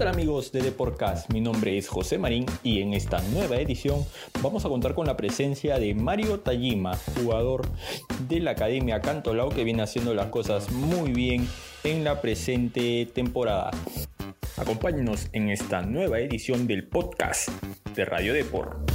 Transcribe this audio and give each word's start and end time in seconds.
tal 0.00 0.08
amigos 0.08 0.50
de 0.50 0.62
Deporcast? 0.62 1.30
Mi 1.30 1.42
nombre 1.42 1.76
es 1.76 1.86
José 1.86 2.16
Marín 2.16 2.46
y 2.62 2.80
en 2.80 2.94
esta 2.94 3.20
nueva 3.34 3.56
edición 3.56 4.02
vamos 4.40 4.64
a 4.64 4.70
contar 4.70 4.94
con 4.94 5.06
la 5.06 5.14
presencia 5.14 5.78
de 5.78 5.94
Mario 5.94 6.40
Tajima, 6.40 6.96
jugador 7.18 7.68
de 8.26 8.40
la 8.40 8.52
Academia 8.52 9.02
Cantolao 9.02 9.50
que 9.50 9.62
viene 9.62 9.82
haciendo 9.82 10.14
las 10.14 10.28
cosas 10.28 10.72
muy 10.72 11.12
bien 11.12 11.46
en 11.84 12.02
la 12.02 12.22
presente 12.22 13.10
temporada. 13.12 13.72
Acompáñenos 14.56 15.28
en 15.32 15.50
esta 15.50 15.82
nueva 15.82 16.18
edición 16.18 16.66
del 16.66 16.88
podcast 16.88 17.50
de 17.94 18.06
Radio 18.06 18.32
Deport. 18.32 18.90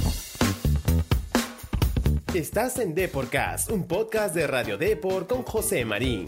Estás 2.34 2.80
en 2.80 2.96
Deporcast, 2.96 3.70
un 3.70 3.86
podcast 3.86 4.34
de 4.34 4.48
Radio 4.48 4.76
Deport 4.76 5.28
con 5.28 5.44
José 5.44 5.84
Marín. 5.84 6.24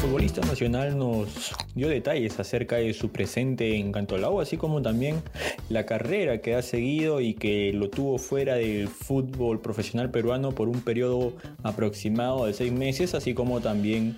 Futbolista 0.00 0.40
nacional 0.40 0.96
nos 0.96 1.54
dio 1.74 1.88
detalles 1.88 2.40
acerca 2.40 2.76
de 2.76 2.94
su 2.94 3.10
presente 3.10 3.76
en 3.76 3.92
Cantolao, 3.92 4.40
así 4.40 4.56
como 4.56 4.80
también 4.80 5.22
la 5.68 5.84
carrera 5.84 6.40
que 6.40 6.54
ha 6.54 6.62
seguido 6.62 7.20
y 7.20 7.34
que 7.34 7.72
lo 7.74 7.90
tuvo 7.90 8.16
fuera 8.16 8.54
del 8.54 8.88
fútbol 8.88 9.60
profesional 9.60 10.10
peruano 10.10 10.52
por 10.52 10.68
un 10.68 10.80
periodo 10.80 11.34
aproximado 11.62 12.46
de 12.46 12.54
seis 12.54 12.72
meses, 12.72 13.14
así 13.14 13.34
como 13.34 13.60
también 13.60 14.16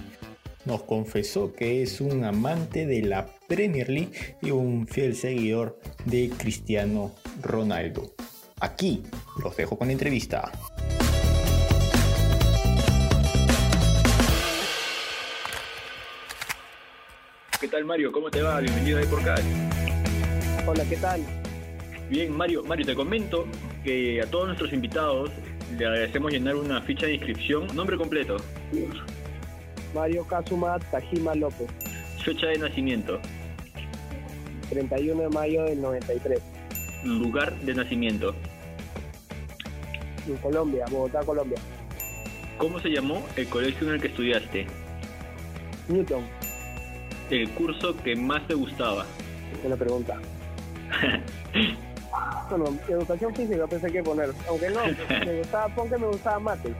nos 0.67 0.85
confesó 0.85 1.53
que 1.53 1.83
es 1.83 2.01
un 2.01 2.23
amante 2.23 2.87
de 2.87 3.03
la 3.03 3.27
Premier 3.49 3.89
League 3.89 4.37
y 4.41 4.53
un 4.53 4.87
fiel 4.87 5.17
seguidor 5.17 5.81
de 6.05 6.31
Cristiano 6.31 7.11
Ronaldo. 7.43 8.15
Aquí 8.61 9.03
los 9.43 9.57
dejo 9.57 9.77
con 9.77 9.89
la 9.89 9.95
entrevista. 9.95 10.53
¿Qué 17.63 17.69
tal 17.69 17.85
Mario? 17.85 18.11
¿Cómo 18.11 18.29
te 18.29 18.43
va? 18.43 18.59
Bienvenido 18.59 18.99
a 18.99 19.03
Podcast. 19.03 19.45
Hola, 20.67 20.85
¿qué 20.89 20.97
tal? 20.97 21.21
Bien, 22.11 22.37
Mario, 22.37 22.65
Mario, 22.65 22.85
te 22.85 22.97
comento 22.97 23.47
que 23.85 24.21
a 24.21 24.27
todos 24.27 24.47
nuestros 24.47 24.73
invitados 24.73 25.31
le 25.79 25.87
agradecemos 25.87 26.33
llenar 26.33 26.57
una 26.57 26.83
ficha 26.83 27.07
de 27.07 27.15
inscripción. 27.15 27.69
Nombre 27.73 27.97
completo. 27.97 28.39
Mario 29.95 30.27
Kazuma 30.27 30.81
Tajima 30.91 31.37
López. 31.37 31.69
Fecha 32.25 32.49
de 32.49 32.59
nacimiento. 32.59 33.21
31 34.71 35.23
de 35.23 35.29
mayo 35.29 35.63
del 35.63 35.81
93. 35.81 36.41
Lugar 37.05 37.57
de 37.61 37.75
nacimiento. 37.75 38.35
En 40.27 40.37
Colombia, 40.39 40.85
Bogotá, 40.91 41.21
Colombia. 41.21 41.59
¿Cómo 42.59 42.81
se 42.81 42.89
llamó 42.89 43.25
el 43.37 43.47
colegio 43.47 43.87
en 43.87 43.95
el 43.95 44.01
que 44.01 44.09
estudiaste? 44.09 44.67
Newton. 45.87 46.25
El 47.33 47.49
curso 47.53 47.97
que 47.97 48.15
más 48.15 48.47
te 48.47 48.53
gustaba. 48.53 49.07
Buena 49.63 49.77
pregunta. 49.77 50.19
bueno, 52.51 52.79
educación 52.87 53.35
física 53.35 53.67
pensé 53.67 53.91
que 53.91 54.03
poner. 54.03 54.35
Aunque 54.51 54.69
no, 54.69 54.81
me 55.25 55.39
gustaba, 55.39 55.75
pon 55.75 55.89
que 55.89 55.97
me 55.97 56.09
gustaba 56.09 56.39
mate. 56.39 56.75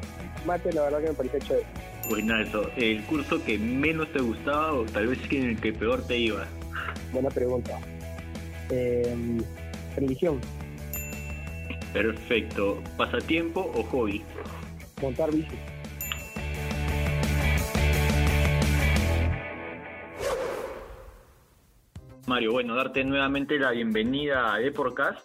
Mate, 0.45 0.71
la 0.75 0.83
verdad 0.83 1.01
que 1.01 1.09
me 1.09 1.15
pareció 1.15 1.39
chévere. 1.39 1.67
Buenazo. 2.07 2.71
¿El 2.77 3.03
curso 3.05 3.43
que 3.43 3.59
menos 3.59 4.13
te 4.13 4.21
gustaba 4.21 4.75
o 4.75 4.85
tal 4.85 5.07
vez 5.07 5.19
en 5.31 5.45
el 5.45 5.59
que 5.59 5.73
peor 5.73 6.07
te 6.07 6.19
iba? 6.19 6.47
Buena 7.15 7.31
pregunta. 7.31 7.79
Eh, 8.69 9.17
religión. 9.97 10.39
Perfecto. 11.95 12.83
¿Pasatiempo 12.99 13.73
o 13.75 13.83
hobby? 13.85 14.23
Montar 15.01 15.33
bici. 15.33 15.72
Mario, 22.33 22.53
bueno, 22.53 22.75
darte 22.75 23.05
nuevamente 23.05 23.59
la 23.59 23.73
bienvenida 23.73 24.55
a 24.55 24.59
Deporcast. 24.59 25.21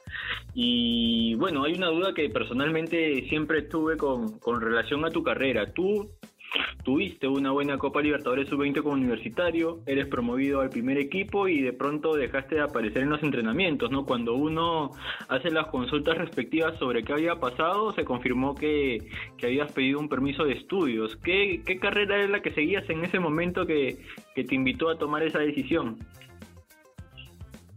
Y 0.54 1.36
bueno, 1.36 1.64
hay 1.64 1.76
una 1.76 1.88
duda 1.88 2.14
que 2.14 2.30
personalmente 2.30 3.26
siempre 3.30 3.62
tuve 3.62 3.96
con, 3.96 4.40
con 4.40 4.60
relación 4.60 5.06
a 5.06 5.10
tu 5.10 5.24
carrera. 5.24 5.72
Tú 5.72 6.12
tuviste 6.84 7.26
una 7.30 7.52
buena 7.52 7.78
Copa 7.78 8.02
Libertadores 8.02 8.50
Sub-20 8.50 8.82
como 8.82 8.96
universitario, 8.96 9.80
eres 9.86 10.08
promovido 10.08 10.60
al 10.60 10.70
primer 10.70 10.98
equipo 10.98 11.48
y 11.48 11.62
de 11.62 11.72
pronto 11.72 12.14
dejaste 12.14 12.56
de 12.56 12.62
aparecer 12.62 13.04
en 13.04 13.10
los 13.10 13.24
entrenamientos, 13.24 13.90
¿no? 13.90 14.06
Cuando 14.06 14.34
uno 14.34 14.92
hace 15.30 15.50
las 15.50 15.68
consultas 15.68 16.18
respectivas 16.18 16.78
sobre 16.78 17.04
qué 17.04 17.14
había 17.14 17.40
pasado, 17.40 17.94
se 17.94 18.04
confirmó 18.04 18.54
que, 18.54 19.08
que 19.38 19.46
habías 19.46 19.72
pedido 19.72 19.98
un 19.98 20.10
permiso 20.10 20.44
de 20.44 20.56
estudios. 20.56 21.16
¿Qué, 21.24 21.62
¿Qué, 21.66 21.80
carrera 21.80 22.22
es 22.22 22.30
la 22.30 22.42
que 22.42 22.52
seguías 22.52 22.90
en 22.90 23.06
ese 23.06 23.18
momento 23.18 23.66
que, 23.66 23.98
que 24.36 24.44
te 24.44 24.56
invitó 24.56 24.90
a 24.90 24.98
tomar 24.98 25.24
esa 25.24 25.40
decisión? 25.40 25.98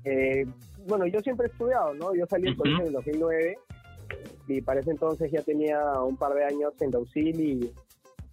Eh, 0.05 0.47
bueno, 0.87 1.07
yo 1.07 1.21
siempre 1.21 1.47
he 1.47 1.51
estudiado, 1.51 1.95
¿no? 1.95 2.15
Yo 2.15 2.27
salí 2.27 2.45
del 2.45 2.53
Ujú. 2.55 2.63
colegio 2.63 2.83
en 2.83 2.87
el 2.89 2.93
2009 2.95 3.59
y 4.49 4.61
para 4.63 4.81
ese 4.81 4.91
entonces 4.91 5.31
ya 5.31 5.43
tenía 5.43 5.79
un 6.03 6.17
par 6.17 6.35
de 6.35 6.45
años 6.45 6.73
en 6.81 6.91
Dausil 6.91 7.41
y 7.41 7.73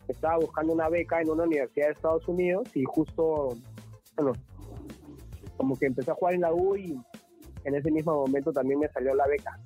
estaba 0.07 0.37
buscando 0.37 0.73
una 0.73 0.89
beca 0.89 1.21
en 1.21 1.29
una 1.29 1.43
universidad 1.43 1.87
de 1.87 1.93
Estados 1.93 2.27
Unidos 2.27 2.67
y 2.75 2.83
justo, 2.85 3.49
bueno, 4.15 4.33
como 5.57 5.77
que 5.77 5.87
empecé 5.87 6.11
a 6.11 6.15
jugar 6.15 6.35
en 6.35 6.41
la 6.41 6.53
U 6.53 6.75
y 6.75 6.97
en 7.65 7.75
ese 7.75 7.91
mismo 7.91 8.13
momento 8.13 8.51
también 8.51 8.79
me 8.79 8.87
salió 8.89 9.13
la 9.13 9.27
beca. 9.27 9.59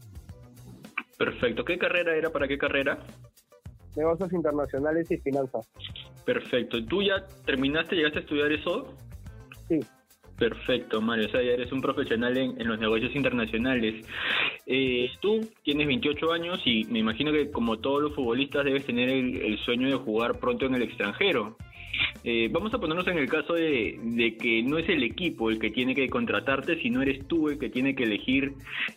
Perfecto. 1.17 1.63
¿Qué 1.63 1.77
carrera 1.77 2.15
era 2.15 2.31
para 2.31 2.47
qué 2.47 2.57
carrera? 2.57 2.97
Negocios 3.95 4.33
internacionales 4.33 5.11
y 5.11 5.17
finanzas. 5.17 5.69
Perfecto. 6.25 6.83
¿Tú 6.85 7.03
ya 7.03 7.25
terminaste, 7.45 7.95
llegaste 7.95 8.19
a 8.19 8.21
estudiar 8.21 8.51
eso? 8.51 8.95
Perfecto, 10.41 10.99
Mario. 11.01 11.27
O 11.27 11.29
sea, 11.29 11.43
ya 11.43 11.51
eres 11.51 11.71
un 11.71 11.81
profesional 11.81 12.35
en, 12.35 12.59
en 12.59 12.67
los 12.67 12.79
negocios 12.79 13.15
internacionales. 13.15 14.03
Eh, 14.65 15.07
tú 15.19 15.47
tienes 15.63 15.85
28 15.85 16.31
años 16.31 16.59
y 16.65 16.83
me 16.85 16.97
imagino 16.97 17.31
que 17.31 17.51
como 17.51 17.77
todos 17.77 18.01
los 18.01 18.15
futbolistas 18.15 18.65
debes 18.65 18.83
tener 18.87 19.09
el, 19.09 19.39
el 19.39 19.59
sueño 19.59 19.87
de 19.87 19.97
jugar 19.97 20.39
pronto 20.39 20.65
en 20.65 20.73
el 20.73 20.81
extranjero. 20.81 21.57
Eh, 22.23 22.49
vamos 22.51 22.73
a 22.73 22.79
ponernos 22.79 23.07
en 23.07 23.19
el 23.19 23.29
caso 23.29 23.53
de, 23.53 23.99
de 24.01 24.35
que 24.35 24.63
no 24.63 24.79
es 24.79 24.89
el 24.89 25.03
equipo 25.03 25.51
el 25.51 25.59
que 25.59 25.69
tiene 25.69 25.93
que 25.93 26.09
contratarte, 26.09 26.81
sino 26.81 27.03
eres 27.03 27.27
tú 27.27 27.49
el 27.49 27.59
que 27.59 27.69
tiene 27.69 27.93
que 27.93 28.05
elegir 28.05 28.53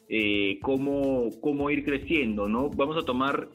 eh, 0.09 0.59
cómo, 0.63 1.29
cómo 1.43 1.69
ir 1.69 1.85
creciendo, 1.85 2.49
¿no? 2.49 2.71
Vamos 2.71 2.97
a 2.97 3.05
tomar 3.05 3.49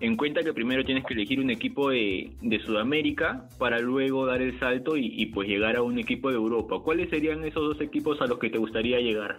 en 0.00 0.16
cuenta 0.16 0.42
que 0.42 0.52
primero 0.52 0.84
tienes 0.84 1.04
que 1.04 1.14
elegir 1.14 1.40
un 1.40 1.50
equipo 1.50 1.90
de, 1.90 2.30
de 2.42 2.60
Sudamérica 2.60 3.48
para 3.58 3.78
luego 3.78 4.26
dar 4.26 4.42
el 4.42 4.58
salto 4.58 4.96
y, 4.96 5.06
y, 5.06 5.26
pues 5.26 5.48
llegar 5.48 5.76
a 5.76 5.82
un 5.82 5.98
equipo 5.98 6.28
de 6.28 6.36
Europa. 6.36 6.80
¿Cuáles 6.82 7.08
serían 7.08 7.44
esos 7.44 7.62
dos 7.62 7.80
equipos 7.80 8.20
a 8.20 8.26
los 8.26 8.38
que 8.38 8.50
te 8.50 8.58
gustaría 8.58 9.00
llegar? 9.00 9.36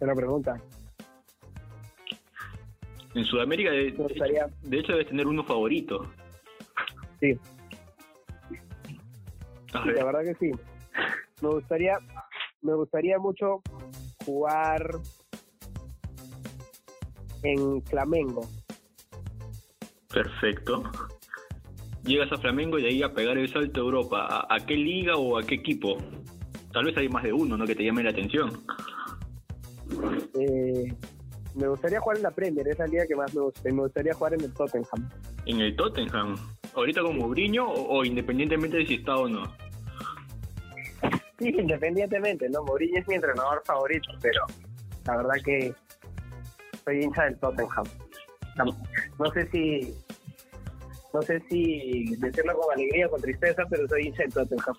buena 0.00 0.14
pregunta. 0.14 0.60
En 3.14 3.24
Sudamérica, 3.24 3.70
de, 3.70 3.90
gustaría, 3.90 4.46
de 4.62 4.78
hecho, 4.78 4.92
debes 4.92 5.08
tener 5.08 5.26
uno 5.26 5.44
favorito. 5.44 6.10
sí, 7.18 7.36
A 9.72 9.82
sí, 9.82 9.88
ver, 9.88 9.96
la 9.96 10.04
verdad 10.04 10.20
que 10.24 10.34
sí. 10.34 10.50
Me 11.42 11.48
gustaría, 11.48 11.98
me 12.62 12.74
gustaría 12.74 13.18
mucho 13.18 13.62
jugar 14.24 14.90
en 17.42 17.82
Flamengo. 17.82 18.42
perfecto. 20.12 20.82
Llegas 22.04 22.32
a 22.32 22.38
Flamengo 22.38 22.78
y 22.78 22.82
de 22.82 22.88
ahí 22.88 23.02
a 23.02 23.12
pegar 23.12 23.36
el 23.36 23.48
salto 23.52 23.80
a 23.80 23.84
Europa. 23.84 24.26
¿A, 24.28 24.54
a 24.54 24.66
qué 24.66 24.74
liga 24.74 25.16
o 25.16 25.38
a 25.38 25.42
qué 25.42 25.56
equipo? 25.56 25.98
Tal 26.72 26.84
vez 26.84 26.96
hay 26.96 27.08
más 27.08 27.22
de 27.22 27.32
uno, 27.32 27.56
¿no? 27.56 27.66
Que 27.66 27.74
te 27.74 27.84
llame 27.84 28.02
la 28.02 28.10
atención. 28.10 28.50
Eh, 30.38 30.94
me 31.54 31.68
gustaría 31.68 32.00
jugar 32.00 32.16
en 32.16 32.22
la 32.22 32.30
Premier, 32.30 32.66
esa 32.68 32.86
liga 32.86 33.06
que 33.06 33.14
más 33.14 33.34
me 33.34 33.42
gusta. 33.42 33.68
y 33.68 33.72
Me 33.72 33.82
gustaría 33.82 34.14
jugar 34.14 34.34
en 34.34 34.40
el 34.42 34.52
Tottenham. 34.54 35.10
En 35.46 35.60
el 35.60 35.76
Tottenham. 35.76 36.36
¿Ahorita 36.74 37.02
con 37.02 37.18
Mourinho 37.18 37.68
o, 37.68 37.98
o 37.98 38.04
independientemente 38.04 38.78
de 38.78 38.86
si 38.86 38.94
está 38.94 39.16
o 39.16 39.28
no? 39.28 39.42
Sí, 41.38 41.48
independientemente, 41.58 42.48
¿no? 42.48 42.62
Mourinho 42.64 42.98
es 43.00 43.08
mi 43.08 43.14
entrenador 43.16 43.62
favorito, 43.64 44.10
pero 44.22 44.42
la 45.06 45.16
verdad 45.16 45.34
que 45.44 45.74
soy 46.84 47.02
hincha 47.02 47.24
del 47.24 47.38
Tottenham. 47.38 47.84
No, 49.18 49.30
sé 49.32 49.48
si 49.50 49.94
no 51.12 51.22
sé 51.22 51.40
si 51.48 52.14
decirlo 52.16 52.54
con 52.54 52.72
alegría 52.72 53.06
o 53.06 53.10
con 53.10 53.20
tristeza, 53.20 53.64
pero 53.68 53.88
soy 53.88 54.06
hincha 54.06 54.22
del 54.22 54.32
Tottenham. 54.32 54.76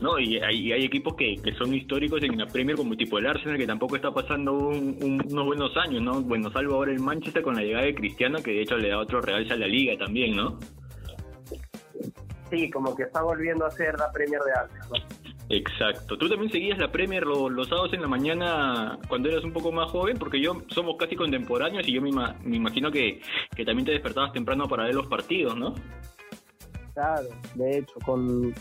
no, 0.00 0.18
y 0.18 0.38
hay, 0.38 0.84
equipos 0.84 1.14
que, 1.16 1.36
que, 1.36 1.52
son 1.54 1.74
históricos 1.74 2.22
en 2.22 2.38
la 2.38 2.46
Premier, 2.46 2.76
como 2.76 2.96
tipo 2.96 3.18
el 3.18 3.26
Arsenal, 3.26 3.58
que 3.58 3.66
tampoco 3.66 3.96
está 3.96 4.10
pasando 4.12 4.52
un, 4.52 4.96
un, 5.02 5.22
unos 5.30 5.46
buenos 5.46 5.76
años, 5.76 6.02
¿no? 6.02 6.20
Bueno, 6.22 6.50
salvo 6.52 6.74
ahora 6.76 6.92
el 6.92 7.00
Manchester 7.00 7.42
con 7.42 7.56
la 7.56 7.62
llegada 7.62 7.84
de 7.84 7.94
Cristiano, 7.94 8.38
que 8.42 8.52
de 8.52 8.62
hecho 8.62 8.76
le 8.76 8.88
da 8.88 8.98
otro 8.98 9.20
realce 9.20 9.52
a 9.52 9.56
la 9.56 9.66
liga 9.66 9.96
también, 9.98 10.36
¿no? 10.36 10.58
Sí, 12.50 12.68
como 12.70 12.96
que 12.96 13.04
está 13.04 13.22
volviendo 13.22 13.64
a 13.64 13.70
ser 13.70 13.96
la 13.98 14.10
Premier 14.10 14.40
de 14.40 14.52
antes, 14.60 14.90
¿no? 14.90 15.19
Exacto. 15.50 16.16
¿Tú 16.16 16.28
también 16.28 16.50
seguías 16.50 16.78
la 16.78 16.92
Premier 16.92 17.26
los, 17.26 17.68
sábados 17.68 17.92
en 17.92 18.02
la 18.02 18.06
mañana 18.06 18.98
cuando 19.08 19.28
eras 19.28 19.42
un 19.42 19.52
poco 19.52 19.72
más 19.72 19.90
joven? 19.90 20.16
Porque 20.16 20.40
yo 20.40 20.62
somos 20.68 20.96
casi 20.96 21.16
contemporáneos 21.16 21.86
y 21.88 21.92
yo 21.92 22.00
me, 22.00 22.10
me 22.44 22.56
imagino 22.56 22.90
que, 22.92 23.20
que 23.56 23.64
también 23.64 23.84
te 23.84 23.92
despertabas 23.92 24.32
temprano 24.32 24.68
para 24.68 24.84
ver 24.84 24.94
los 24.94 25.08
partidos, 25.08 25.56
¿no? 25.56 25.74
Claro, 26.94 27.28
de 27.56 27.78
hecho, 27.78 27.94
con, 28.06 28.54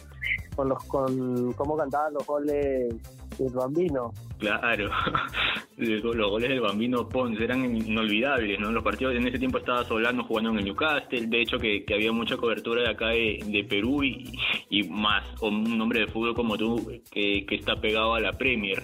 con 0.56 0.70
los 0.70 0.84
con 0.86 1.54
cómo 1.54 1.78
cantaban 1.78 2.14
los 2.14 2.26
goles 2.26 2.96
del 3.38 3.54
Bambino. 3.54 4.12
Claro, 4.40 4.90
los 5.78 6.30
goles 6.30 6.50
del 6.50 6.62
Bambino 6.62 7.10
Pons 7.10 7.40
eran 7.42 7.76
inolvidables, 7.76 8.58
¿no? 8.60 8.72
Los 8.72 8.84
partidos 8.84 9.16
en 9.16 9.28
ese 9.28 9.38
tiempo 9.38 9.58
estaba 9.58 9.84
Solano 9.84 10.24
jugando 10.24 10.52
en 10.52 10.60
el 10.60 10.66
Newcastle, 10.66 11.28
de 11.28 11.42
hecho 11.42 11.58
que, 11.58 11.84
había 11.94 12.14
mucha 12.14 12.38
cobertura 12.38 12.84
de 12.84 12.90
acá 12.90 13.08
de, 13.10 13.66
Perú 13.70 14.02
y, 14.02 14.32
y, 14.70 14.88
más, 14.88 15.26
o 15.42 15.50
un 15.50 15.80
hombre 15.82 16.02
de 16.02 16.08
fútbol 16.08 16.34
como 16.34 16.58
tú 16.58 16.90
que, 17.12 17.46
que 17.46 17.56
está 17.56 17.76
pegado 17.76 18.14
a 18.14 18.22
la 18.22 18.32
Premier. 18.32 18.82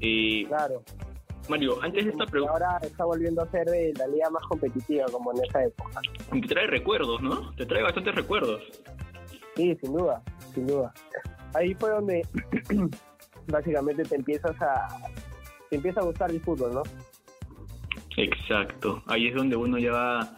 Eh, 0.00 0.44
claro. 0.46 0.82
Mario, 1.48 1.78
antes 1.82 2.04
de 2.04 2.10
esta 2.10 2.26
pregunta... 2.26 2.52
Ahora 2.52 2.78
está 2.82 3.04
volviendo 3.04 3.42
a 3.42 3.50
ser 3.50 3.66
la 3.98 4.06
liga 4.06 4.30
más 4.30 4.42
competitiva 4.48 5.06
como 5.12 5.32
en 5.32 5.44
esa 5.44 5.64
época. 5.64 6.00
Te 6.30 6.40
trae 6.40 6.66
recuerdos, 6.66 7.22
¿no? 7.22 7.54
Te 7.54 7.66
trae 7.66 7.82
bastantes 7.82 8.14
recuerdos. 8.14 8.62
Sí, 9.56 9.76
sin 9.80 9.92
duda, 9.92 10.22
sin 10.54 10.66
duda. 10.66 10.92
Ahí 11.54 11.74
fue 11.74 11.90
donde 11.90 12.22
básicamente 13.48 14.02
te 14.02 14.16
empiezas 14.16 14.60
a... 14.60 14.88
te 15.70 15.76
empieza 15.76 16.00
a 16.00 16.04
gustar 16.04 16.30
el 16.30 16.40
fútbol, 16.40 16.74
¿no? 16.74 16.82
Exacto, 18.16 19.02
ahí 19.06 19.28
es 19.28 19.34
donde 19.34 19.56
uno 19.56 19.78
ya 19.78 19.92
va 19.92 20.36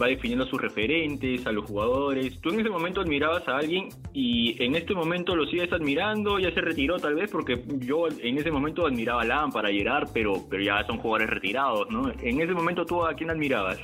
va 0.00 0.08
definiendo 0.08 0.44
a 0.44 0.48
sus 0.48 0.60
referentes, 0.60 1.46
a 1.46 1.52
los 1.52 1.64
jugadores. 1.64 2.38
Tú 2.40 2.50
en 2.50 2.60
ese 2.60 2.70
momento 2.70 3.00
admirabas 3.00 3.46
a 3.48 3.56
alguien 3.56 3.88
y 4.12 4.62
en 4.62 4.74
este 4.74 4.94
momento 4.94 5.34
lo 5.34 5.46
sigues 5.46 5.72
admirando, 5.72 6.38
ya 6.38 6.52
se 6.52 6.60
retiró 6.60 6.98
tal 6.98 7.14
vez, 7.14 7.30
porque 7.30 7.62
yo 7.78 8.06
en 8.08 8.38
ese 8.38 8.50
momento 8.50 8.86
admiraba 8.86 9.22
a 9.22 9.24
Lampard, 9.24 9.66
a 9.66 9.70
Gerard, 9.70 10.08
pero, 10.12 10.44
pero 10.48 10.62
ya 10.62 10.86
son 10.86 10.98
jugadores 10.98 11.30
retirados, 11.30 11.88
¿no? 11.90 12.10
En 12.20 12.40
ese 12.40 12.52
momento 12.52 12.84
tú 12.84 13.04
a 13.04 13.14
quién 13.14 13.30
admirabas? 13.30 13.78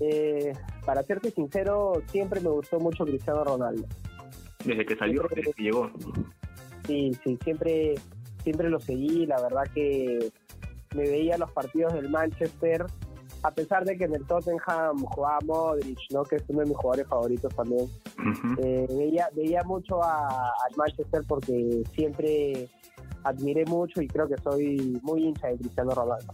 Eh, 0.00 0.52
para 0.84 1.02
serte 1.04 1.30
sincero, 1.30 2.02
siempre 2.06 2.40
me 2.40 2.50
gustó 2.50 2.78
mucho 2.80 3.04
Cristiano 3.04 3.44
Ronaldo. 3.44 3.86
Desde 4.64 4.84
que 4.84 4.96
salió, 4.96 5.26
desde 5.34 5.52
que 5.52 5.62
llegó. 5.62 5.90
Sí, 6.86 7.12
sí, 7.24 7.38
siempre, 7.42 7.94
siempre 8.42 8.68
lo 8.68 8.80
seguí, 8.80 9.26
la 9.26 9.40
verdad 9.40 9.64
que 9.74 10.30
me 10.94 11.02
veía 11.04 11.38
los 11.38 11.50
partidos 11.52 11.94
del 11.94 12.10
Manchester 12.10 12.86
a 13.42 13.50
pesar 13.50 13.84
de 13.84 13.96
que 13.96 14.04
en 14.04 14.14
el 14.14 14.24
Tottenham 14.24 15.04
jugaba 15.04 15.38
Modric, 15.44 15.98
¿no? 16.10 16.22
que 16.22 16.36
es 16.36 16.44
uno 16.48 16.60
de 16.60 16.66
mis 16.66 16.76
jugadores 16.76 17.08
favoritos 17.08 17.54
también, 17.54 17.88
eh, 18.58 18.86
veía, 18.88 19.28
veía 19.34 19.62
mucho 19.64 20.02
al 20.02 20.76
Manchester 20.76 21.22
porque 21.26 21.82
siempre 21.92 22.68
admiré 23.24 23.64
mucho 23.66 24.00
y 24.00 24.06
creo 24.06 24.28
que 24.28 24.36
soy 24.38 24.98
muy 25.02 25.24
hincha 25.24 25.48
de 25.48 25.56
Cristiano 25.56 25.90
Ronaldo. 25.90 26.32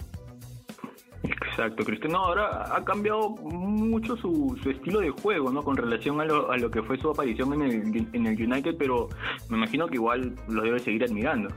Exacto, 1.22 1.84
Cristiano 1.84 2.18
ahora 2.18 2.74
ha 2.74 2.84
cambiado 2.84 3.30
mucho 3.30 4.16
su, 4.16 4.56
estilo 4.64 5.00
de 5.00 5.10
juego, 5.10 5.50
¿no? 5.50 5.62
Con 5.62 5.76
relación 5.76 6.20
a 6.20 6.24
lo, 6.24 6.50
a 6.50 6.56
lo 6.56 6.70
que 6.70 6.82
fue 6.82 6.98
su 6.98 7.10
aparición 7.10 7.52
en 7.54 7.62
el, 7.62 8.08
en 8.12 8.26
el 8.26 8.40
United, 8.40 8.76
pero 8.78 9.08
me 9.48 9.56
imagino 9.56 9.88
que 9.88 9.96
igual 9.96 10.34
lo 10.48 10.62
debe 10.62 10.78
seguir 10.78 11.04
admirando. 11.04 11.48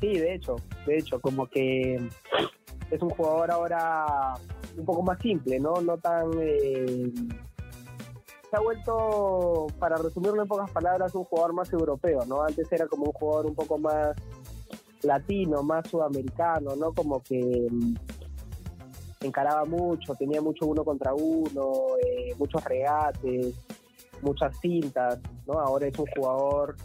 Sí, 0.00 0.14
de 0.14 0.34
hecho, 0.34 0.56
de 0.86 0.98
hecho, 0.98 1.20
como 1.20 1.46
que 1.46 1.96
es 2.90 3.02
un 3.02 3.10
jugador 3.10 3.50
ahora 3.50 4.34
un 4.76 4.84
poco 4.84 5.02
más 5.02 5.18
simple, 5.20 5.58
¿no? 5.58 5.74
No 5.82 5.98
tan... 5.98 6.30
Eh, 6.40 7.12
se 8.50 8.56
ha 8.56 8.60
vuelto, 8.60 9.66
para 9.78 9.96
resumirlo 9.96 10.42
en 10.42 10.48
pocas 10.48 10.70
palabras, 10.70 11.14
un 11.14 11.24
jugador 11.24 11.52
más 11.52 11.72
europeo, 11.72 12.24
¿no? 12.26 12.42
Antes 12.42 12.70
era 12.72 12.86
como 12.86 13.04
un 13.04 13.12
jugador 13.12 13.46
un 13.46 13.54
poco 13.54 13.78
más 13.78 14.16
latino, 15.02 15.62
más 15.62 15.88
sudamericano, 15.88 16.74
¿no? 16.76 16.92
Como 16.92 17.22
que 17.22 17.68
encaraba 19.20 19.64
mucho, 19.64 20.14
tenía 20.14 20.40
mucho 20.40 20.66
uno 20.66 20.84
contra 20.84 21.12
uno, 21.14 21.96
eh, 22.04 22.34
muchos 22.38 22.64
regates, 22.64 23.54
muchas 24.22 24.58
cintas, 24.60 25.18
¿no? 25.46 25.60
Ahora 25.60 25.86
es 25.86 25.98
un 25.98 26.06
jugador 26.06 26.76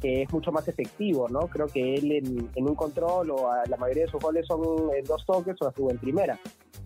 que 0.00 0.22
es 0.22 0.32
mucho 0.32 0.52
más 0.52 0.66
efectivo, 0.68 1.28
¿no? 1.28 1.40
Creo 1.48 1.66
que 1.66 1.94
él 1.94 2.12
en, 2.12 2.66
un 2.66 2.74
control 2.74 3.30
o 3.30 3.50
la 3.68 3.76
mayoría 3.76 4.04
de 4.04 4.10
sus 4.10 4.20
goles 4.20 4.46
son 4.46 4.60
en 4.94 5.04
dos 5.04 5.24
toques 5.24 5.56
o 5.60 5.90
en 5.90 5.98
primera. 5.98 6.38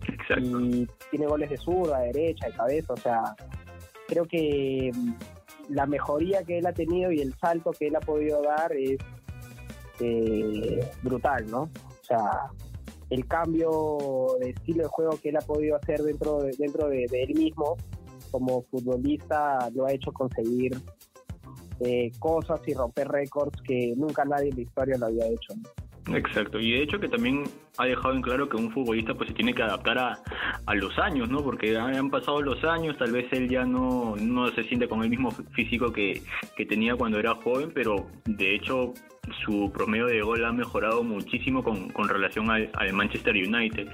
Exacto. 0.07 0.59
Y 0.61 0.87
tiene 1.09 1.25
goles 1.25 1.49
de 1.49 1.57
zurda, 1.57 1.99
de 1.99 2.07
derecha, 2.07 2.47
de 2.47 2.53
cabeza, 2.53 2.93
o 2.93 2.97
sea, 2.97 3.35
creo 4.07 4.25
que 4.25 4.91
mm, 4.93 5.13
la 5.69 5.85
mejoría 5.85 6.43
que 6.43 6.59
él 6.59 6.65
ha 6.67 6.73
tenido 6.73 7.11
y 7.11 7.21
el 7.21 7.33
salto 7.35 7.71
que 7.71 7.87
él 7.87 7.95
ha 7.95 8.01
podido 8.01 8.41
dar 8.41 8.71
es 8.73 8.99
eh, 9.99 10.79
brutal, 11.03 11.49
¿no? 11.49 11.61
O 11.63 12.03
sea, 12.03 12.49
el 13.11 13.27
cambio 13.27 13.69
de 14.39 14.49
estilo 14.49 14.83
de 14.83 14.89
juego 14.89 15.19
que 15.21 15.29
él 15.29 15.37
ha 15.37 15.41
podido 15.45 15.75
hacer 15.75 16.01
dentro 16.01 16.41
de, 16.41 16.55
dentro 16.57 16.89
de 16.89 17.05
él 17.11 17.35
mismo 17.35 17.77
como 18.31 18.63
futbolista 18.63 19.69
lo 19.75 19.85
ha 19.85 19.93
hecho 19.93 20.11
conseguir 20.11 20.71
eh, 21.81 22.11
cosas 22.19 22.61
y 22.67 22.73
romper 22.73 23.07
récords 23.07 23.61
que 23.63 23.93
nunca 23.95 24.23
nadie 24.23 24.49
en 24.49 24.55
la 24.55 24.61
historia 24.61 24.97
lo 24.97 25.07
había 25.07 25.27
hecho. 25.27 25.53
Exacto, 26.15 26.59
y 26.59 26.71
de 26.71 26.83
hecho 26.83 26.99
que 26.99 27.07
también 27.07 27.43
ha 27.81 27.85
dejado 27.85 28.13
en 28.13 28.21
claro 28.21 28.47
que 28.47 28.57
un 28.57 28.71
futbolista 28.71 29.13
pues 29.13 29.29
se 29.29 29.35
tiene 29.35 29.53
que 29.53 29.63
adaptar 29.63 29.97
a, 29.97 30.19
a 30.65 30.75
los 30.75 30.97
años, 30.99 31.29
¿no? 31.29 31.43
Porque 31.43 31.77
han 31.77 32.09
pasado 32.09 32.41
los 32.41 32.63
años, 32.63 32.97
tal 32.97 33.11
vez 33.11 33.31
él 33.31 33.49
ya 33.49 33.65
no, 33.65 34.15
no 34.17 34.49
se 34.51 34.63
siente 34.63 34.87
con 34.87 35.03
el 35.03 35.09
mismo 35.09 35.31
físico 35.31 35.91
que, 35.91 36.21
que 36.55 36.65
tenía 36.65 36.95
cuando 36.95 37.19
era 37.19 37.35
joven, 37.35 37.71
pero 37.73 38.07
de 38.25 38.55
hecho 38.55 38.93
su 39.45 39.71
promedio 39.71 40.07
de 40.07 40.21
gol 40.21 40.43
ha 40.43 40.51
mejorado 40.51 41.03
muchísimo 41.03 41.63
con, 41.63 41.89
con 41.89 42.09
relación 42.09 42.49
al, 42.49 42.69
Manchester 42.93 43.35
United. 43.35 43.87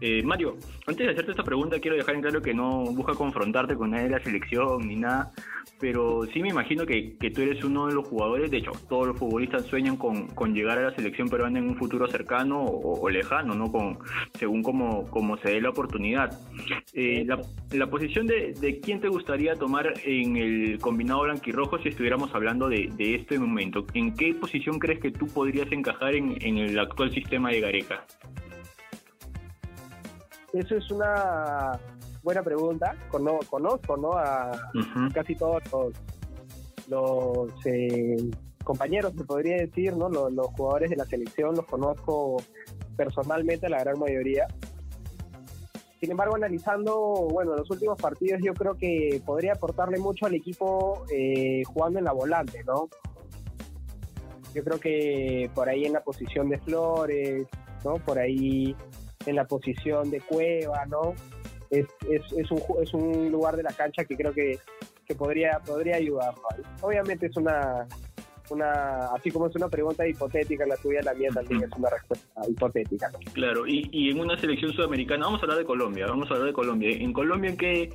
Eh, 0.00 0.22
Mario, 0.22 0.56
antes 0.86 1.06
de 1.06 1.12
hacerte 1.12 1.32
esta 1.32 1.42
pregunta, 1.42 1.80
quiero 1.80 1.96
dejar 1.96 2.14
en 2.14 2.22
claro 2.22 2.40
que 2.40 2.54
no 2.54 2.84
busca 2.84 3.14
confrontarte 3.14 3.74
con 3.74 3.90
nadie 3.90 4.04
de 4.04 4.10
la 4.10 4.22
selección 4.22 4.86
ni 4.86 4.96
nada, 4.96 5.32
pero 5.80 6.22
sí 6.32 6.40
me 6.40 6.48
imagino 6.48 6.86
que, 6.86 7.16
que 7.18 7.30
tú 7.30 7.42
eres 7.42 7.64
uno 7.64 7.88
de 7.88 7.94
los 7.94 8.06
jugadores, 8.06 8.50
de 8.50 8.58
hecho, 8.58 8.72
todos 8.88 9.08
los 9.08 9.18
futbolistas 9.18 9.66
sueñan 9.66 9.96
con, 9.96 10.28
con 10.28 10.54
llegar 10.54 10.78
a 10.78 10.82
la 10.82 10.94
selección 10.94 11.28
peruana 11.28 11.58
en 11.58 11.68
un 11.68 11.76
futuro 11.76 12.06
cercano 12.06 12.62
o, 12.62 13.08
lejano, 13.20 13.54
¿no? 13.54 13.70
Con, 13.70 13.98
según 14.38 14.62
como, 14.62 15.04
como 15.10 15.36
se 15.38 15.50
dé 15.50 15.60
la 15.60 15.70
oportunidad. 15.70 16.38
Eh, 16.92 17.24
la, 17.26 17.40
la, 17.72 17.86
posición 17.88 18.26
de, 18.26 18.54
de 18.54 18.80
quién 18.80 19.00
te 19.00 19.08
gustaría 19.08 19.54
tomar 19.54 19.92
en 20.04 20.36
el 20.36 20.78
combinado 20.78 21.22
blanquirrojo 21.22 21.78
si 21.78 21.88
estuviéramos 21.88 22.34
hablando 22.34 22.68
de, 22.68 22.90
de 22.96 23.14
este 23.16 23.38
momento, 23.38 23.86
¿en 23.94 24.14
qué 24.14 24.34
posición 24.34 24.78
crees 24.78 25.00
que 25.00 25.10
tú 25.10 25.26
podrías 25.26 25.70
encajar 25.72 26.14
en, 26.14 26.58
el 26.58 26.78
actual 26.78 27.12
sistema 27.12 27.50
de 27.50 27.60
Gareca? 27.60 28.04
Eso 30.52 30.76
es 30.76 30.90
una 30.90 31.78
buena 32.22 32.42
pregunta. 32.42 32.96
conozco 33.08 33.96
¿no? 33.96 34.12
a 34.12 34.50
casi 35.14 35.34
todos 35.36 35.62
los, 36.88 37.66
eh, 37.66 38.16
compañeros, 38.64 39.12
se 39.16 39.24
podría 39.24 39.56
decir, 39.56 39.96
¿no? 39.96 40.08
Los, 40.08 40.32
los, 40.32 40.46
jugadores 40.48 40.90
de 40.90 40.96
la 40.96 41.04
selección, 41.04 41.54
los 41.54 41.66
conozco 41.66 42.42
personalmente, 43.00 43.66
la 43.70 43.80
gran 43.80 43.98
mayoría. 43.98 44.46
Sin 45.98 46.10
embargo, 46.10 46.36
analizando, 46.36 46.98
bueno, 47.32 47.56
los 47.56 47.70
últimos 47.70 47.98
partidos, 47.98 48.42
yo 48.44 48.52
creo 48.52 48.74
que 48.74 49.22
podría 49.24 49.54
aportarle 49.54 49.98
mucho 49.98 50.26
al 50.26 50.34
equipo 50.34 51.06
eh, 51.10 51.62
jugando 51.64 51.98
en 51.98 52.04
la 52.04 52.12
volante, 52.12 52.62
¿no? 52.64 52.90
Yo 54.54 54.62
creo 54.62 54.78
que 54.78 55.50
por 55.54 55.70
ahí 55.70 55.86
en 55.86 55.94
la 55.94 56.02
posición 56.02 56.50
de 56.50 56.58
Flores, 56.58 57.46
¿no? 57.86 57.94
Por 57.94 58.18
ahí 58.18 58.76
en 59.24 59.34
la 59.34 59.46
posición 59.46 60.10
de 60.10 60.20
Cueva, 60.20 60.84
¿no? 60.84 61.14
Es, 61.70 61.86
es, 62.10 62.92
un, 62.92 63.32
lugar 63.32 63.56
de 63.56 63.62
la 63.62 63.72
cancha 63.72 64.04
que 64.04 64.14
creo 64.14 64.34
que, 64.34 64.58
que 65.06 65.14
podría, 65.14 65.58
podría 65.64 65.96
ayudarlo. 65.96 66.42
Obviamente 66.82 67.26
es 67.26 67.36
una, 67.38 67.86
una, 68.50 69.06
así 69.14 69.30
como 69.30 69.46
es 69.46 69.56
una 69.56 69.68
pregunta 69.68 70.06
hipotética, 70.06 70.66
la 70.66 70.76
tuya, 70.76 71.00
la 71.02 71.14
mía 71.14 71.30
también 71.32 71.62
es 71.64 71.70
una 71.76 71.90
respuesta 71.90 72.40
hipotética. 72.48 73.10
Claro, 73.32 73.66
y, 73.66 73.88
y, 73.92 74.10
en 74.10 74.20
una 74.20 74.38
selección 74.38 74.72
sudamericana, 74.72 75.26
vamos 75.26 75.40
a 75.40 75.44
hablar 75.44 75.58
de 75.58 75.64
Colombia, 75.64 76.06
vamos 76.06 76.30
a 76.30 76.34
hablar 76.34 76.48
de 76.48 76.52
Colombia. 76.52 76.90
¿En 76.90 77.12
Colombia 77.12 77.56
qué, 77.56 77.92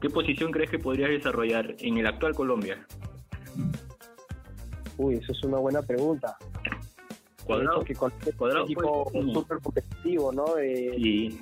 qué 0.00 0.10
posición 0.10 0.50
crees 0.50 0.70
que 0.70 0.78
podrías 0.78 1.10
desarrollar 1.10 1.74
en 1.78 1.98
el 1.98 2.06
actual 2.06 2.34
Colombia? 2.34 2.86
Uy, 4.96 5.14
eso 5.14 5.32
es 5.32 5.44
una 5.44 5.58
buena 5.58 5.82
pregunta. 5.82 6.36
Cuadrado, 7.44 7.82
que 7.82 7.94
con 7.94 8.12
este 8.12 8.30
equipo 8.30 9.10
súper 9.32 9.58
competitivo, 9.58 10.32
¿no? 10.32 10.46
sí. 10.56 11.40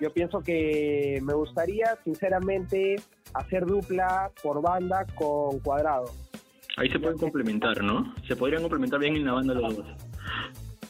Yo 0.00 0.10
pienso 0.14 0.40
que 0.40 1.20
me 1.22 1.34
gustaría, 1.34 1.98
sinceramente, 2.04 2.96
hacer 3.34 3.66
dupla 3.66 4.30
por 4.42 4.62
banda 4.62 5.06
con 5.14 5.58
Cuadrado. 5.58 6.10
Ahí 6.80 6.88
se 6.88 6.98
pueden 6.98 7.18
complementar, 7.18 7.84
¿no? 7.84 8.14
Se 8.26 8.34
podrían 8.34 8.62
complementar 8.62 8.98
bien 9.00 9.14
en 9.14 9.26
la 9.26 9.34
banda 9.34 9.52
los 9.52 9.76
dos. 9.76 9.86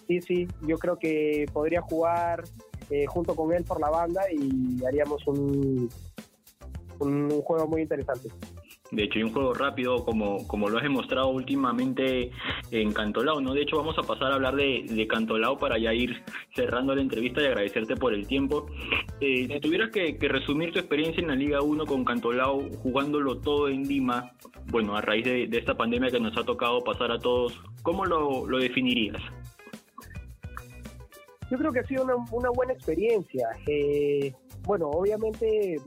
Sí, 0.07 0.21
sí, 0.21 0.49
yo 0.63 0.79
creo 0.79 0.97
que 0.97 1.47
podría 1.53 1.81
jugar 1.83 2.45
eh, 2.91 3.07
junto 3.07 3.35
con 3.35 3.53
él 3.53 3.65
por 3.65 3.81
la 3.81 3.91
banda 3.91 4.23
y 4.33 4.85
haríamos 4.85 5.27
un, 5.27 5.89
un 7.01 7.29
juego 7.43 7.67
muy 7.67 7.83
interesante. 7.83 8.29
De 8.93 9.03
hecho, 9.03 9.19
hay 9.19 9.25
un 9.25 9.33
juego 9.33 9.53
rápido 9.53 10.05
como, 10.05 10.47
como 10.47 10.69
lo 10.69 10.79
has 10.79 10.85
demostrado 10.85 11.29
últimamente 11.29 12.31
en 12.71 12.93
Cantolao, 12.93 13.41
¿no? 13.41 13.55
De 13.55 13.63
hecho, 13.63 13.77
vamos 13.77 13.99
a 13.99 14.03
pasar 14.03 14.33
a 14.33 14.35
hablar 14.35 14.55
de, 14.57 15.07
Cantolao 15.09 15.59
para 15.59 15.79
ya 15.79 15.93
ir 15.93 16.23
cerrando 16.55 16.95
la 16.95 17.01
entrevista 17.01 17.43
y 17.43 17.47
agradecerte 17.47 17.97
por 17.97 18.15
el 18.15 18.27
tiempo. 18.27 18.67
Eh, 19.21 19.49
si 19.49 19.61
tuvieras 19.61 19.91
que, 19.91 20.17
resumir 20.21 20.73
tu 20.73 20.79
experiencia 20.79 21.21
en 21.21 21.29
la 21.29 21.35
Liga 21.35 21.63
1 21.63 21.87
con 21.87 22.05
Cantolao, 22.05 22.63
jugándolo 22.83 23.39
todo 23.39 23.69
en 23.69 23.87
Lima, 23.87 24.33
bueno, 24.67 24.97
a 24.97 25.01
raíz 25.01 25.25
de, 25.25 25.59
esta 25.59 25.75
pandemia 25.75 26.11
que 26.11 26.21
nos 26.21 26.37
ha 26.37 26.45
tocado 26.45 26.83
pasar 26.83 27.11
a 27.11 27.19
todos, 27.19 27.61
¿cómo 27.83 28.05
lo, 28.05 28.47
definirías? 28.59 29.21
Yo 31.51 31.59
creo 31.59 31.73
que 31.73 31.81
ha 31.81 31.87
sido 31.87 32.05
una, 32.05 32.51
buena 32.51 32.73
experiencia. 32.73 33.49
Eh, 33.67 34.33
bueno, 34.63 34.89
obviamente 34.89 35.81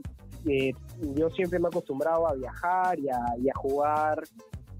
eh, 0.46 0.72
yo 1.16 1.30
siempre 1.30 1.58
me 1.58 1.66
he 1.66 1.68
acostumbrado 1.68 2.28
a 2.28 2.34
viajar 2.34 2.98
y 2.98 3.08
a, 3.08 3.54
jugar 3.54 4.22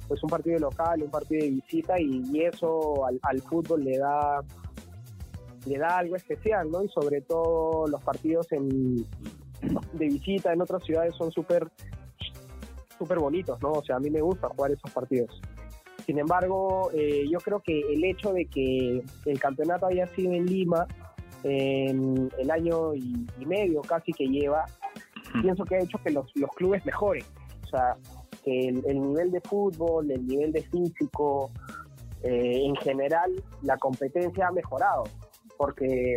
pues 0.09 0.23
un 0.23 0.31
partido 0.31 0.59
local, 0.59 1.03
un 1.03 1.11
partido 1.11 1.45
de 1.45 1.51
visita 1.51 1.99
y, 2.01 2.23
eso 2.43 3.05
al, 3.07 3.41
fútbol 3.43 3.85
le 3.85 3.99
da 3.99 4.41
le 5.67 5.79
da 5.79 5.99
algo 5.99 6.15
especial, 6.17 6.71
¿no? 6.71 6.85
Y 6.85 6.89
sobre 6.89 7.23
todo 7.23 7.87
los 7.87 8.03
partidos 8.03 8.53
en, 8.53 8.97
de 9.95 10.07
visita 10.07 10.53
en 10.53 10.61
otras 10.61 10.85
ciudades 10.85 11.15
son 11.17 11.33
súper 11.33 11.67
súper 12.99 13.19
bonitos, 13.19 13.61
¿no? 13.63 13.73
O 13.73 13.83
sea, 13.83 13.97
a 13.97 13.99
mí 13.99 14.11
me 14.11 14.21
gusta 14.21 14.49
jugar 14.49 14.73
esos 14.73 14.91
partidos. 14.91 15.41
Sin 16.07 16.19
embargo, 16.19 16.91
eh, 16.93 17.25
yo 17.31 17.39
creo 17.39 17.61
que 17.61 17.81
el 17.81 18.05
hecho 18.05 18.33
de 18.33 18.45
que 18.45 19.03
el 19.25 19.41
campeonato 19.41 19.87
haya 19.87 20.07
sido 20.09 20.33
en 20.33 20.47
Lima 20.47 20.87
en 21.45 22.31
el 22.39 22.51
año 22.51 22.95
y, 22.95 23.27
medio 23.47 23.83
casi 23.83 24.13
que 24.13 24.27
lleva, 24.27 24.65
pienso 25.43 25.65
que 25.65 25.77
ha 25.77 25.81
hecho 25.81 25.99
que 26.03 26.11
los, 26.11 26.31
los 26.35 26.51
clubes 26.51 26.85
mejoren. 26.87 27.25
O 27.65 27.67
sea, 27.67 27.97
que 28.45 28.69
el, 28.69 29.01
nivel 29.01 29.31
de 29.31 29.41
fútbol, 29.41 30.11
el 30.11 30.27
nivel 30.27 30.53
de 30.53 30.63
físico, 30.63 31.51
eh, 32.23 32.65
en 32.65 32.77
general, 32.77 33.33
la 33.63 33.77
competencia 33.79 34.49
ha 34.49 34.53
mejorado 34.53 35.05
porque 35.57 36.17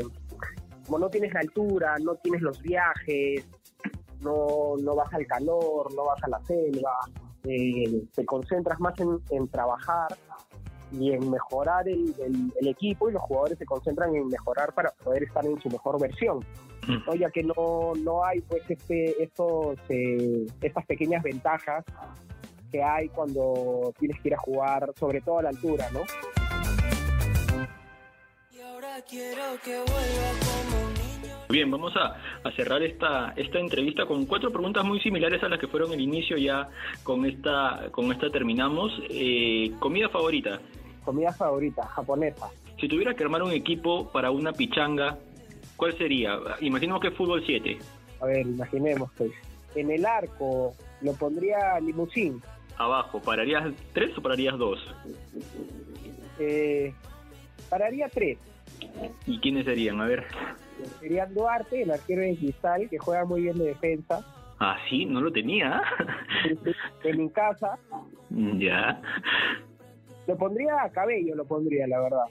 como 0.86 1.00
no 1.00 1.10
tienes 1.10 1.34
la 1.34 1.42
altura, 1.42 1.96
no 2.02 2.16
tienes 2.16 2.42
los 2.42 2.62
viajes, 2.62 3.46
no, 4.22 4.76
no 4.82 4.96
vas 4.96 5.14
al 5.14 5.26
calor, 5.28 5.94
no 5.94 6.06
vas 6.06 6.24
a 6.24 6.30
la 6.30 6.44
selva, 6.46 6.98
eh, 7.44 8.04
te 8.14 8.26
concentras 8.26 8.80
más 8.80 8.94
en, 9.30 9.48
trabajar 9.50 10.18
y 10.92 11.12
en 11.12 11.30
mejorar 11.30 11.88
el, 11.88 12.16
equipo 12.62 13.10
y 13.10 13.14
los 13.14 13.22
jugadores 13.24 13.58
se 13.58 13.66
concentran 13.66 14.16
en 14.16 14.28
mejorar 14.28 14.74
para 14.74 14.90
poder 15.04 15.24
estar 15.24 15.46
en 15.46 15.60
su 15.62 15.70
mejor 15.70 16.00
versión. 16.00 16.40
Ya 17.20 17.30
que 17.30 17.44
no, 17.44 17.94
no 17.96 18.24
hay 18.24 18.42
pues 18.42 18.64
este, 18.70 19.22
estos, 19.22 19.78
eh, 19.90 20.46
estas 20.62 20.86
pequeñas 20.86 21.24
ventajas 21.24 21.84
que 22.72 22.84
hay 22.84 23.10
cuando 23.10 23.94
tienes 24.00 24.22
que 24.22 24.30
ir 24.30 24.36
a 24.36 24.40
jugar, 24.40 24.92
sobre 24.98 25.22
todo 25.22 25.40
a 25.40 25.44
la 25.44 25.50
altura, 25.50 25.90
¿no? 25.92 26.02
Bien, 31.50 31.72
vamos 31.72 31.94
a, 31.96 32.16
cerrar 32.56 32.84
esta, 32.84 33.34
esta 33.36 33.60
entrevista 33.60 34.06
con 34.06 34.26
cuatro 34.26 34.52
preguntas 34.52 34.84
muy 34.84 35.00
similares 35.00 35.42
a 35.44 35.50
las 35.50 35.60
que 35.60 35.68
fueron 35.68 35.94
el 35.94 36.02
inicio. 36.02 36.38
Ya 36.38 36.70
con 37.04 37.26
esta, 37.26 37.88
con 37.92 38.12
esta 38.12 38.30
terminamos. 38.30 38.92
Eh, 39.10 39.72
¿Comida 39.80 40.10
favorita? 40.10 40.60
Comida 41.06 41.32
favorita, 41.32 41.88
japonesa. 41.88 42.50
Si 42.80 42.88
tuviera 42.88 43.14
que 43.14 43.24
armar 43.24 43.44
un 43.44 43.52
equipo 43.52 44.12
para 44.12 44.30
una 44.30 44.52
pichanga, 44.52 45.18
¿cuál 45.78 45.98
sería? 45.98 46.38
Imaginemos 46.60 47.02
que 47.02 47.08
es 47.10 47.14
fútbol 47.14 47.44
7. 47.46 47.78
A 48.20 48.26
ver, 48.26 48.46
imaginemos 48.46 49.10
pues. 49.18 49.32
En 49.76 49.92
el 49.92 50.06
arco 50.06 50.74
lo 51.02 51.14
pondría 51.14 51.80
limusín. 51.80 52.42
Abajo, 52.78 53.22
¿pararías 53.22 53.72
tres 53.94 54.18
o 54.18 54.22
pararías 54.22 54.58
dos? 54.58 54.80
Eh, 56.40 56.94
pararía 57.70 58.10
tres. 58.10 58.38
¿Y 59.26 59.40
quiénes 59.40 59.66
serían? 59.66 60.02
A 60.02 60.06
ver. 60.06 60.26
Serían 61.00 61.34
Duarte, 61.34 61.82
el 61.84 61.92
arquero 61.92 62.22
de 62.22 62.36
Cristal, 62.36 62.90
que 62.90 62.98
juega 62.98 63.26
muy 63.26 63.42
bien 63.42 63.58
de 63.58 63.66
defensa. 63.66 64.26
Ah, 64.60 64.78
sí, 64.90 65.06
no 65.06 65.22
lo 65.22 65.32
tenía. 65.32 65.82
en 67.04 67.18
mi 67.18 67.30
casa. 67.30 67.78
Ya. 68.30 69.02
Lo 70.28 70.36
pondría 70.38 70.84
a 70.84 70.90
Cabello, 70.92 71.36
lo 71.36 71.46
pondría, 71.46 71.88
la 71.88 72.00
verdad. 72.00 72.26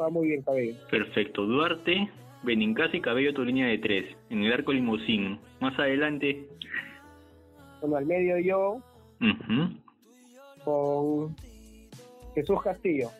Va 0.00 0.08
muy 0.10 0.28
bien 0.28 0.42
Cabello. 0.42 0.74
Perfecto. 0.90 1.44
Duarte, 1.44 2.08
Benincasa 2.44 2.96
y 2.96 3.00
Cabello 3.00 3.32
tu 3.32 3.44
línea 3.44 3.66
de 3.66 3.78
tres. 3.78 4.16
En 4.30 4.44
el 4.44 4.52
arco 4.52 4.72
limosín. 4.72 5.40
Más 5.60 5.78
adelante. 5.78 6.46
Bueno, 7.80 7.96
al 7.96 8.06
medio 8.06 8.38
yo. 8.38 8.80
Con 10.64 11.34
Jesús 12.34 12.62
Castillo. 12.62 13.10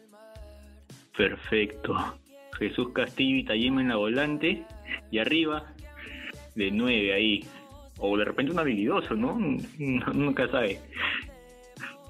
Perfecto. 1.16 1.94
Jesús 2.58 2.90
Castillo 2.92 3.36
y 3.36 3.44
Tayema 3.44 3.80
en 3.80 3.88
la 3.88 3.96
volante 3.96 4.64
y 5.10 5.18
arriba 5.18 5.72
de 6.54 6.70
nueve 6.70 7.14
ahí. 7.14 7.44
O 7.98 8.16
de 8.16 8.24
repente 8.24 8.52
un 8.52 8.58
habilidoso, 8.58 9.14
¿no? 9.14 9.38
nunca 10.12 10.48
sabe. 10.48 10.80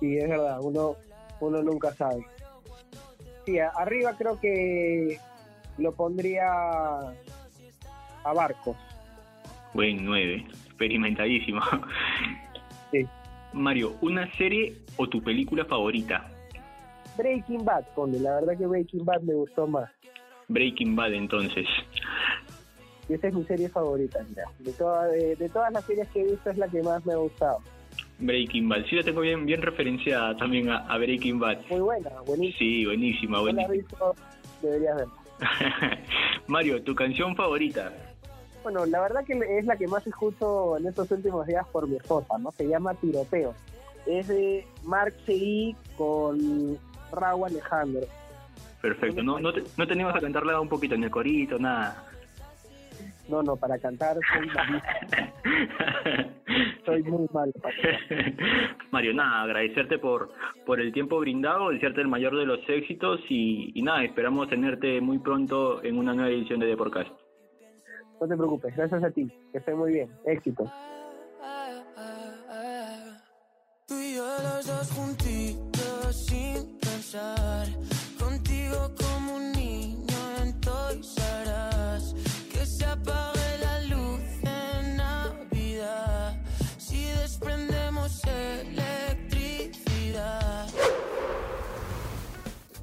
Sí, 0.00 0.16
es 0.16 0.28
verdad, 0.28 0.58
uno, 0.62 0.96
uno 1.40 1.62
nunca 1.62 1.92
sabe. 1.94 2.24
Sí, 3.46 3.58
arriba 3.58 4.14
creo 4.16 4.40
que 4.40 5.18
lo 5.78 5.92
pondría 5.92 6.46
a 6.48 8.32
Barcos. 8.34 8.76
Buen 9.72 10.04
nueve, 10.04 10.46
experimentadísimo. 10.66 11.60
Sí. 12.90 13.06
Mario, 13.52 13.94
¿una 14.02 14.30
serie 14.36 14.72
o 14.96 15.08
tu 15.08 15.22
película 15.22 15.64
favorita? 15.64 16.30
Breaking 17.16 17.64
Bad, 17.64 17.84
ponle. 17.94 18.18
La 18.20 18.36
verdad 18.36 18.58
que 18.58 18.66
Breaking 18.66 19.04
Bad 19.04 19.22
me 19.22 19.34
gustó 19.34 19.66
más. 19.66 19.90
Breaking 20.48 20.96
Bad 20.96 21.14
entonces. 21.14 21.66
esa 23.08 23.28
es 23.28 23.34
mi 23.34 23.44
serie 23.44 23.68
favorita, 23.68 24.24
mira. 24.28 24.44
De, 24.58 25.36
de, 25.36 25.48
todas 25.48 25.72
las 25.72 25.84
series 25.84 26.08
que 26.08 26.22
he 26.22 26.24
visto 26.24 26.50
es 26.50 26.58
la 26.58 26.68
que 26.68 26.82
más 26.82 27.04
me 27.06 27.12
ha 27.12 27.16
gustado. 27.16 27.58
Breaking 28.18 28.68
Bad, 28.68 28.84
sí 28.86 28.96
la 28.96 29.02
tengo 29.02 29.20
bien 29.20 29.44
bien 29.44 29.62
referenciada 29.62 30.36
también 30.36 30.68
a, 30.70 30.96
Breaking 30.98 31.38
Bad. 31.38 31.58
Muy 31.68 31.80
buena, 31.80 32.20
buenísima. 32.26 32.58
Sí, 32.58 32.86
buenísima, 32.86 33.40
buenísima. 33.40 33.68
la 33.68 33.74
visto, 33.74 34.14
deberías 34.62 34.96
verla. 34.96 35.23
Mario, 36.46 36.82
¿tu 36.82 36.94
canción 36.94 37.34
favorita? 37.36 37.92
Bueno, 38.62 38.86
la 38.86 39.00
verdad 39.02 39.24
que 39.24 39.38
es 39.58 39.66
la 39.66 39.76
que 39.76 39.86
más 39.86 40.06
escucho 40.06 40.78
en 40.78 40.86
estos 40.86 41.10
últimos 41.10 41.46
días 41.46 41.66
por 41.68 41.86
mi 41.86 41.96
esposa, 41.96 42.38
¿no? 42.38 42.50
Se 42.52 42.66
llama 42.66 42.94
Tiroteo. 42.94 43.54
Es 44.06 44.28
de 44.28 44.66
Mark 44.82 45.14
C. 45.26 45.74
con 45.96 46.78
Raúl 47.12 47.48
Alejandro. 47.48 48.06
Perfecto, 48.80 49.22
no, 49.22 49.38
no, 49.38 49.52
te, 49.52 49.62
no 49.76 49.86
teníamos 49.86 50.14
a 50.14 50.20
cantarla 50.20 50.60
un 50.60 50.68
poquito 50.68 50.94
en 50.94 51.04
el 51.04 51.10
corito, 51.10 51.58
nada. 51.58 52.04
No, 53.28 53.42
no, 53.42 53.56
para 53.56 53.78
cantar 53.78 54.18
soy 54.32 54.48
soy 56.84 57.02
muy 57.02 57.26
mal. 57.32 57.52
Mario, 58.90 59.14
nada, 59.14 59.42
agradecerte 59.42 59.98
por, 59.98 60.30
por 60.66 60.80
el 60.80 60.92
tiempo 60.92 61.18
brindado, 61.18 61.70
desearte 61.70 62.00
el 62.00 62.08
mayor 62.08 62.36
de 62.36 62.46
los 62.46 62.60
éxitos 62.68 63.20
y, 63.28 63.72
y 63.78 63.82
nada, 63.82 64.04
esperamos 64.04 64.48
tenerte 64.48 65.00
muy 65.00 65.18
pronto 65.18 65.82
en 65.82 65.98
una 65.98 66.14
nueva 66.14 66.30
edición 66.30 66.60
de 66.60 66.66
Deporcast. 66.66 67.10
No 68.20 68.28
te 68.28 68.36
preocupes, 68.36 68.76
gracias 68.76 69.02
a 69.02 69.10
ti, 69.10 69.28
que 69.52 69.58
esté 69.58 69.74
muy 69.74 69.92
bien, 69.92 70.10
éxito. 70.24 70.64
Tú 73.86 73.94
y 74.00 74.14
yo 74.14 74.24
los 74.24 74.66
dos 74.66 74.92
juntitos 74.92 76.26
sin 76.26 76.78
pensar 76.78 77.53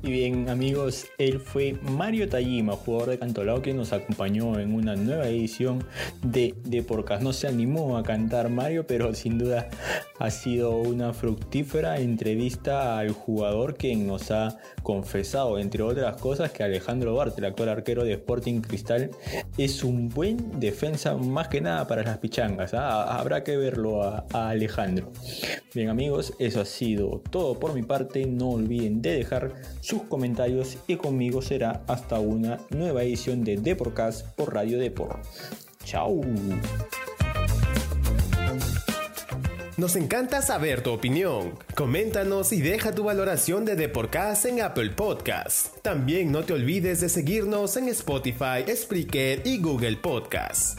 Y 0.04 0.10
bien 0.10 0.50
amigos, 0.50 1.06
él 1.20 1.40
fue 1.40 1.78
Mario 1.84 2.28
Tajima, 2.28 2.74
jugador 2.74 3.12
de 3.12 3.20
Cantolao 3.20 3.62
que 3.62 3.72
nos 3.72 3.94
acompañó 3.94 4.60
en 4.60 4.74
una 4.74 4.96
nueva 4.96 5.28
edición 5.28 5.84
de, 6.24 6.56
de 6.64 6.84
No 7.22 7.34
se 7.34 7.48
animó 7.48 7.98
a 7.98 8.04
cantar 8.04 8.50
Mario, 8.50 8.88
pero 8.88 9.14
sin 9.14 9.38
duda 9.38 9.70
ha 10.18 10.32
sido 10.32 10.78
una 10.78 11.14
fructífera 11.14 12.00
entrevista 12.00 12.98
al 12.98 13.12
jugador 13.12 13.76
que 13.76 13.96
nos 13.96 14.32
ha 14.32 14.58
confesado, 14.82 15.60
entre 15.60 15.84
otras 15.84 16.20
cosas, 16.20 16.52
que 16.52 16.64
Alejandro 16.64 17.12
Duarte, 17.12 17.40
el 17.40 17.46
actual 17.46 17.70
arquero 17.70 18.04
de 18.04 18.14
Sporting 18.14 18.62
Cristal, 18.62 19.12
es 19.58 19.84
un 19.84 20.10
buen 20.10 20.60
defensa 20.60 21.16
más 21.16 21.48
que 21.48 21.62
nada 21.62 21.88
para 21.88 22.04
las 22.04 22.18
pichangas. 22.18 22.74
¿ah? 22.74 23.20
Habrá 23.20 23.44
que 23.44 23.56
verlo 23.58 24.04
a, 24.04 24.26
Alejandro. 24.32 25.12
Bien 25.74 25.90
amigos, 25.90 26.34
eso 26.40 26.62
ha 26.62 26.66
sido 26.66 27.22
todo 27.30 27.60
por 27.60 27.74
mi 27.74 27.84
parte. 27.84 28.26
No 28.26 28.50
olviden 28.50 29.02
de 29.02 29.14
dejar 29.14 29.54
sus 29.92 30.04
comentarios 30.04 30.78
y 30.88 30.96
conmigo 30.96 31.42
será 31.42 31.84
hasta 31.86 32.18
una 32.18 32.62
nueva 32.70 33.04
edición 33.04 33.44
de 33.44 33.58
Deporcast 33.58 34.26
por 34.38 34.54
Radio 34.54 34.80
Deport. 34.80 35.22
Chao. 35.84 36.22
Nos 39.76 39.98
encanta 39.98 40.42
saber 40.42 40.82
tu 40.82 40.92
opinión. 40.92 41.60
Coméntanos 41.76 42.54
y 42.54 42.62
deja 42.62 42.94
tu 42.94 43.04
valoración 43.04 43.66
de 43.66 43.76
Deporcast 43.76 44.46
en 44.46 44.62
Apple 44.62 44.92
Podcasts. 44.92 45.72
También 45.82 46.32
no 46.32 46.44
te 46.44 46.54
olvides 46.54 47.02
de 47.02 47.10
seguirnos 47.10 47.76
en 47.76 47.90
Spotify, 47.90 48.64
Spreaker 48.74 49.42
y 49.44 49.58
Google 49.58 49.98
Podcasts. 49.98 50.78